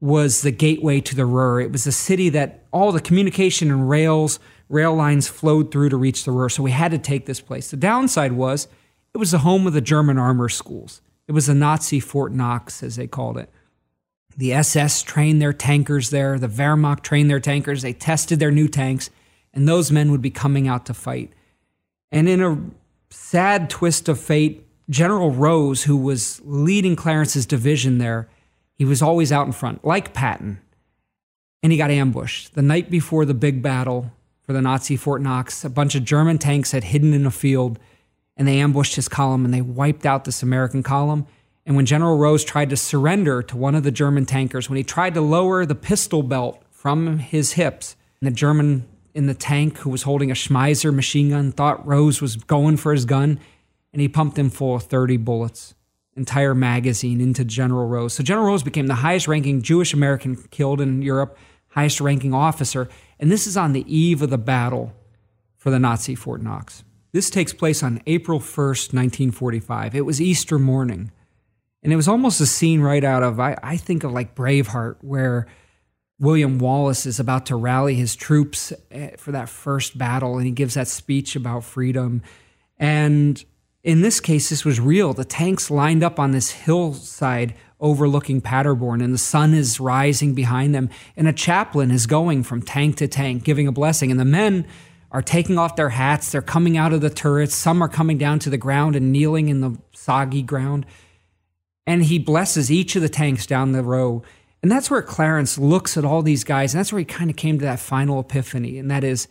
[0.00, 1.60] was the gateway to the Ruhr.
[1.60, 5.96] It was a city that all the communication and rails, rail lines flowed through to
[5.96, 6.48] reach the Ruhr.
[6.48, 7.70] So we had to take this place.
[7.70, 8.68] The downside was
[9.14, 11.02] it was the home of the German armor schools.
[11.26, 13.50] It was the Nazi Fort Knox, as they called it.
[14.36, 16.38] The SS trained their tankers there.
[16.38, 17.82] The Wehrmacht trained their tankers.
[17.82, 19.10] They tested their new tanks,
[19.52, 21.32] and those men would be coming out to fight.
[22.10, 22.58] And in a
[23.10, 28.28] sad twist of fate, General Rose, who was leading Clarence's division there,
[28.74, 30.60] he was always out in front, like Patton.
[31.62, 32.54] And he got ambushed.
[32.54, 34.10] The night before the big battle
[34.42, 37.78] for the Nazi Fort Knox, a bunch of German tanks had hidden in a field
[38.36, 41.26] and they ambushed his column and they wiped out this American column.
[41.66, 44.82] And when General Rose tried to surrender to one of the German tankers, when he
[44.82, 49.90] tried to lower the pistol belt from his hips, the German in the tank who
[49.90, 53.38] was holding a Schmeisser machine gun thought Rose was going for his gun
[53.92, 55.74] and he pumped him full of 30 bullets,
[56.16, 58.14] entire magazine into General Rose.
[58.14, 61.36] So General Rose became the highest ranking Jewish American killed in Europe,
[61.68, 62.88] highest ranking officer.
[63.18, 64.92] And this is on the eve of the battle
[65.56, 66.84] for the Nazi Fort Knox.
[67.12, 69.94] This takes place on April 1st, 1945.
[69.94, 71.10] It was Easter morning.
[71.82, 74.96] And it was almost a scene right out of, I, I think of like Braveheart,
[75.00, 75.46] where
[76.18, 80.52] William Wallace is about to rally his troops eh, for that first battle and he
[80.52, 82.22] gives that speech about freedom.
[82.78, 83.42] And
[83.82, 85.14] in this case, this was real.
[85.14, 90.74] The tanks lined up on this hillside overlooking Paderborn, and the sun is rising behind
[90.74, 90.90] them.
[91.16, 94.10] And a chaplain is going from tank to tank, giving a blessing.
[94.10, 94.66] And the men
[95.10, 96.30] are taking off their hats.
[96.30, 97.54] They're coming out of the turrets.
[97.54, 100.84] Some are coming down to the ground and kneeling in the soggy ground.
[101.86, 104.22] And he blesses each of the tanks down the row.
[104.62, 106.74] And that's where Clarence looks at all these guys.
[106.74, 108.78] And that's where he kind of came to that final epiphany.
[108.78, 109.26] And that is,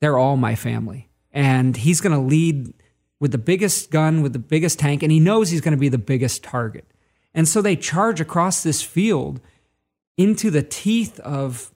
[0.00, 1.08] they're all my family.
[1.32, 2.74] And he's going to lead
[3.20, 5.90] with the biggest gun, with the biggest tank, and he knows he's going to be
[5.90, 6.86] the biggest target.
[7.34, 9.40] And so they charge across this field
[10.16, 11.72] into the teeth of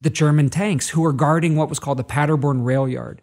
[0.00, 3.22] the German tanks who are guarding what was called the Paderborn rail yard.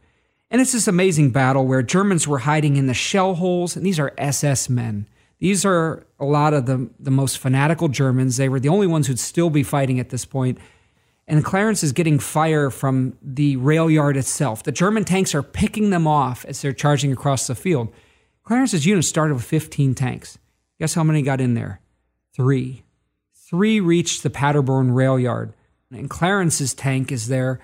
[0.50, 4.00] And it's this amazing battle where Germans were hiding in the shell holes, and these
[4.00, 5.08] are SS men.
[5.40, 8.38] These are a lot of the, the most fanatical Germans.
[8.38, 10.58] They were the only ones who'd still be fighting at this point.
[11.32, 14.64] And Clarence is getting fire from the rail yard itself.
[14.64, 17.88] The German tanks are picking them off as they're charging across the field.
[18.44, 20.38] Clarence's unit started with 15 tanks.
[20.78, 21.80] Guess how many got in there?
[22.36, 22.84] Three.
[23.34, 25.54] Three reached the Paderborn rail yard.
[25.90, 27.62] And Clarence's tank is there.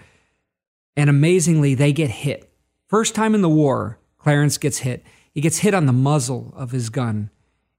[0.96, 2.50] And amazingly, they get hit.
[2.88, 5.04] First time in the war, Clarence gets hit.
[5.34, 7.32] He gets hit on the muzzle of his gun.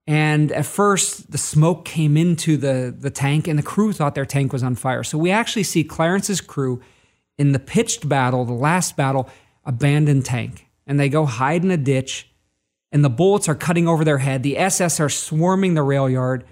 [0.09, 4.24] And at first, the smoke came into the, the tank, and the crew thought their
[4.24, 5.04] tank was on fire.
[5.04, 6.80] So we actually see Clarence's crew
[7.36, 9.28] in the pitched battle, the last battle,
[9.66, 10.66] abandon tank.
[10.86, 12.26] And they go hide in a ditch,
[12.90, 14.42] and the bullets are cutting over their head.
[14.42, 16.46] The SS are swarming the rail yard.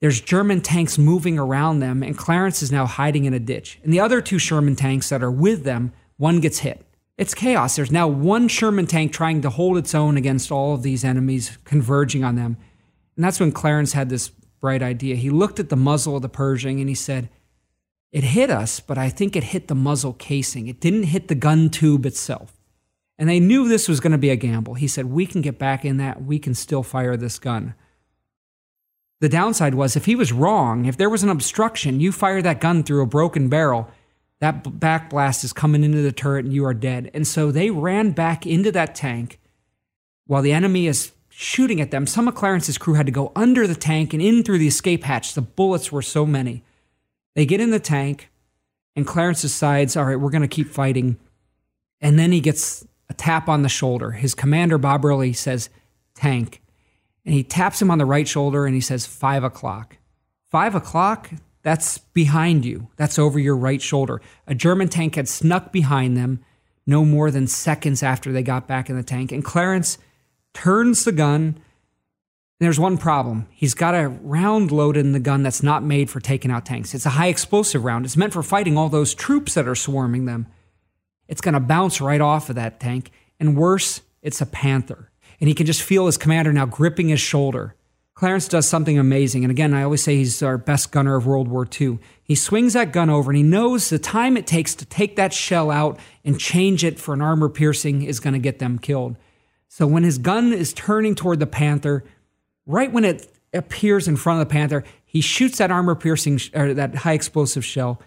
[0.00, 3.80] There's German tanks moving around them, and Clarence is now hiding in a ditch.
[3.82, 6.86] And the other two Sherman tanks that are with them, one gets hit.
[7.18, 7.74] It's chaos.
[7.74, 11.58] There's now one Sherman tank trying to hold its own against all of these enemies
[11.64, 12.56] converging on them.
[13.16, 14.28] And that's when Clarence had this
[14.60, 15.14] bright idea.
[15.16, 17.28] He looked at the muzzle of the Pershing and he said,
[18.12, 20.68] It hit us, but I think it hit the muzzle casing.
[20.68, 22.56] It didn't hit the gun tube itself.
[23.18, 24.74] And they knew this was going to be a gamble.
[24.74, 26.24] He said, We can get back in that.
[26.24, 27.74] We can still fire this gun.
[29.20, 32.60] The downside was if he was wrong, if there was an obstruction, you fire that
[32.60, 33.88] gun through a broken barrel,
[34.40, 37.10] that back blast is coming into the turret and you are dead.
[37.14, 39.40] And so they ran back into that tank
[40.26, 42.06] while the enemy is shooting at them.
[42.06, 45.02] Some of Clarence's crew had to go under the tank and in through the escape
[45.02, 45.34] hatch.
[45.34, 46.62] The bullets were so many.
[47.34, 48.30] They get in the tank,
[48.94, 51.18] and Clarence decides, all right, we're going to keep fighting.
[52.00, 54.12] And then he gets a tap on the shoulder.
[54.12, 55.70] His commander, Bob Early, says,
[56.14, 56.62] tank.
[57.24, 59.96] And he taps him on the right shoulder and he says, five o'clock.
[60.50, 61.30] Five o'clock?
[61.62, 62.88] That's behind you.
[62.96, 64.20] That's over your right shoulder.
[64.46, 66.44] A German tank had snuck behind them
[66.86, 69.32] no more than seconds after they got back in the tank.
[69.32, 69.98] And Clarence
[70.54, 71.58] turns the gun.
[72.60, 73.46] There's one problem.
[73.50, 76.94] He's got a round loaded in the gun that's not made for taking out tanks.
[76.94, 78.06] It's a high explosive round.
[78.06, 80.46] It's meant for fighting all those troops that are swarming them.
[81.28, 83.10] It's going to bounce right off of that tank.
[83.38, 85.10] And worse, it's a Panther.
[85.40, 87.74] And he can just feel his commander now gripping his shoulder.
[88.14, 89.44] Clarence does something amazing.
[89.44, 91.98] And again, I always say he's our best gunner of World War II.
[92.22, 95.32] He swings that gun over and he knows the time it takes to take that
[95.32, 99.16] shell out and change it for an armor piercing is going to get them killed.
[99.76, 102.04] So when his gun is turning toward the panther,
[102.64, 106.74] right when it appears in front of the panther, he shoots that armor piercing or
[106.74, 108.00] that high explosive shell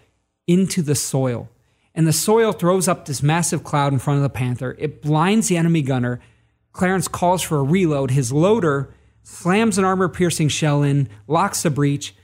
[0.46, 1.50] into the soil.
[1.94, 4.76] And the soil throws up this massive cloud in front of the panther.
[4.78, 6.20] It blinds the enemy gunner.
[6.72, 8.12] Clarence calls for a reload.
[8.12, 8.88] His loader
[9.22, 12.16] slams an armor piercing shell in, locks the breech.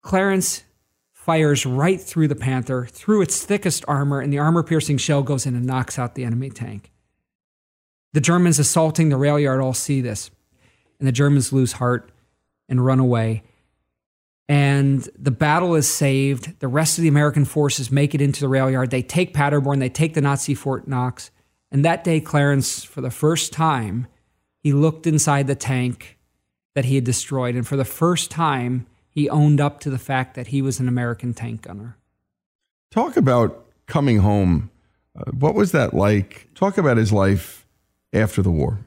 [0.00, 0.64] Clarence
[1.12, 5.44] fires right through the panther, through its thickest armor, and the armor piercing shell goes
[5.44, 6.91] in and knocks out the enemy tank.
[8.12, 10.30] The Germans assaulting the rail yard all see this,
[10.98, 12.10] and the Germans lose heart
[12.68, 13.42] and run away.
[14.48, 16.60] And the battle is saved.
[16.60, 18.90] The rest of the American forces make it into the rail yard.
[18.90, 21.30] They take Paderborn, they take the Nazi Fort Knox.
[21.70, 24.06] And that day, Clarence, for the first time,
[24.58, 26.18] he looked inside the tank
[26.74, 27.54] that he had destroyed.
[27.54, 30.88] And for the first time, he owned up to the fact that he was an
[30.88, 31.96] American tank gunner.
[32.90, 34.70] Talk about coming home.
[35.16, 36.48] Uh, what was that like?
[36.54, 37.61] Talk about his life
[38.12, 38.86] after the war?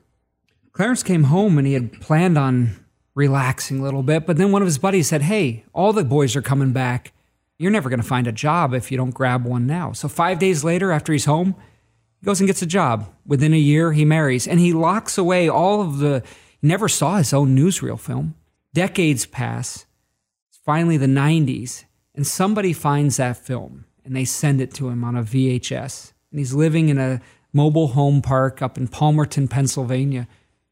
[0.71, 4.61] Clarence came home and he had planned on relaxing a little bit, but then one
[4.61, 7.13] of his buddies said, Hey, all the boys are coming back.
[7.57, 9.93] You're never going to find a job if you don't grab one now.
[9.93, 11.55] So, five days later, after he's home,
[12.19, 13.09] he goes and gets a job.
[13.25, 16.21] Within a year, he marries and he locks away all of the,
[16.59, 18.35] he never saw his own newsreel film.
[18.73, 19.85] Decades pass.
[20.49, 25.03] It's finally the 90s, and somebody finds that film and they send it to him
[25.03, 26.13] on a VHS.
[26.31, 27.21] And he's living in a
[27.55, 30.27] mobile home park up in Palmerton, Pennsylvania.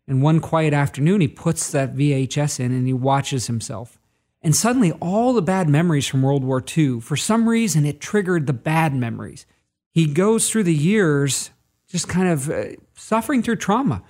[0.06, 3.98] And one quiet afternoon, he puts that VHS in and he watches himself.
[4.42, 8.46] And suddenly, all the bad memories from World War II, for some reason, it triggered
[8.46, 9.46] the bad memories.
[9.92, 11.52] He goes through the years
[11.88, 12.66] just kind of uh,
[12.96, 14.04] suffering through trauma.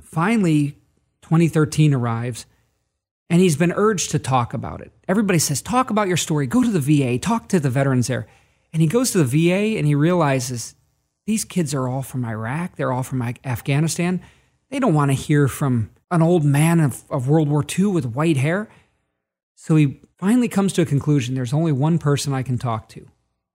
[0.00, 0.78] Finally,
[1.20, 2.46] 2013 arrives,
[3.28, 4.90] and he's been urged to talk about it.
[5.06, 8.26] Everybody says, Talk about your story, go to the VA, talk to the veterans there.
[8.72, 10.76] And he goes to the VA and he realizes
[11.26, 14.20] these kids are all from Iraq, they're all from Afghanistan.
[14.70, 18.06] They don't want to hear from an old man of, of World War II with
[18.06, 18.68] white hair.
[19.54, 23.06] So he finally comes to a conclusion there's only one person I can talk to.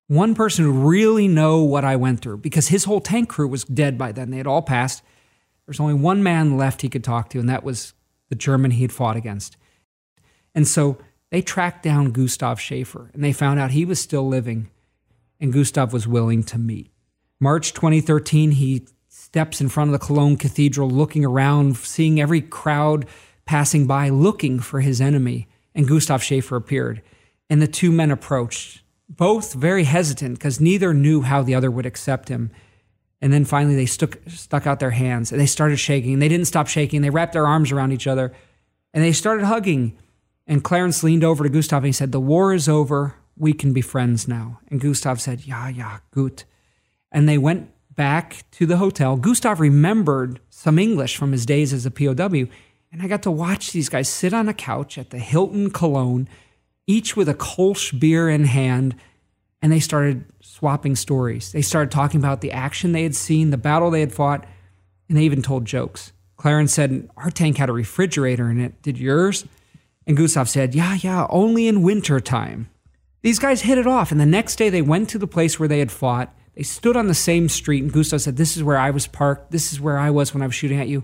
[0.08, 3.64] One person who really know what I went through because his whole tank crew was
[3.64, 4.30] dead by then.
[4.30, 5.02] They had all passed.
[5.66, 7.94] There's only one man left he could talk to, and that was
[8.30, 9.58] the German he had fought against.
[10.54, 10.98] And so
[11.32, 14.70] they tracked down Gustav Schaefer and they found out he was still living
[15.40, 16.92] and Gustav was willing to meet.
[17.40, 23.06] March 2013, he steps in front of the Cologne Cathedral, looking around, seeing every crowd
[23.46, 25.48] passing by, looking for his enemy.
[25.74, 27.02] And Gustav Schaefer appeared.
[27.50, 31.86] And the two men approached, both very hesitant because neither knew how the other would
[31.86, 32.50] accept him.
[33.22, 36.20] And then finally, they stuck, stuck out their hands and they started shaking.
[36.20, 37.02] They didn't stop shaking.
[37.02, 38.34] They wrapped their arms around each other
[38.94, 39.98] and they started hugging.
[40.48, 43.16] And Clarence leaned over to Gustav and he said, The war is over.
[43.38, 44.60] We can be friends now.
[44.70, 46.46] And Gustav said, Ja, ja, gut.
[47.16, 49.16] And they went back to the hotel.
[49.16, 52.50] Gustav remembered some English from his days as a POW.
[52.92, 56.28] And I got to watch these guys sit on a couch at the Hilton Cologne,
[56.88, 58.96] each with a Kolsch beer in hand.
[59.62, 61.54] And they started swapping stories.
[61.54, 64.46] They started talking about the action they had seen, the battle they had fought,
[65.08, 66.12] and they even told jokes.
[66.36, 68.82] Clarence said, Our tank had a refrigerator in it.
[68.82, 69.46] Did yours?
[70.06, 72.70] And Gustav said, Yeah, yeah, only in winter time.
[73.22, 75.70] These guys hit it off, and the next day they went to the place where
[75.70, 76.36] they had fought.
[76.56, 79.52] They stood on the same street, and Gustav said, This is where I was parked.
[79.52, 81.04] This is where I was when I was shooting at you.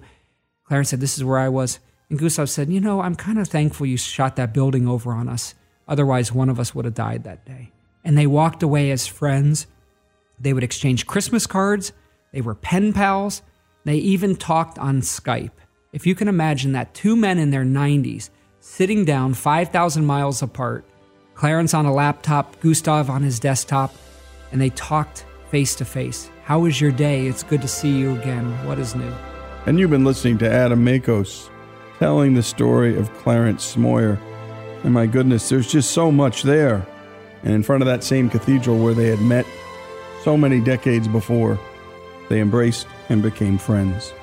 [0.66, 1.80] Clarence said, This is where I was.
[2.10, 5.28] And Gustav said, You know, I'm kind of thankful you shot that building over on
[5.28, 5.54] us.
[5.88, 7.72] Otherwise, one of us would have died that day.
[8.04, 9.68] And they walked away as friends.
[10.40, 11.92] They would exchange Christmas cards.
[12.32, 13.42] They were pen pals.
[13.84, 15.52] They even talked on Skype.
[15.92, 18.30] If you can imagine that, two men in their 90s
[18.62, 20.86] sitting down 5,000 miles apart,
[21.34, 23.94] Clarence on a laptop, Gustav on his desktop,
[24.52, 26.32] and they talked face to face.
[26.46, 27.28] How was your day?
[27.28, 28.46] It's good to see you again.
[28.66, 29.14] What is new?
[29.66, 31.50] And you've been listening to Adam Makos
[32.00, 34.18] telling the story of Clarence Smoyer.
[34.86, 36.88] And my goodness, there's just so much there.
[37.44, 39.46] And in front of that same cathedral where they had met
[40.24, 41.60] so many decades before,
[42.30, 44.14] they embraced and became friends.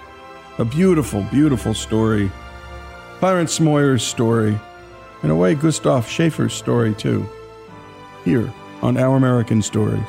[0.57, 2.31] A beautiful, beautiful story.
[3.19, 4.59] Clarence Smoyer's story.
[5.23, 7.29] In a way, Gustav Schaefer's story, too.
[8.25, 8.51] Here
[8.81, 10.09] on Our American Stories.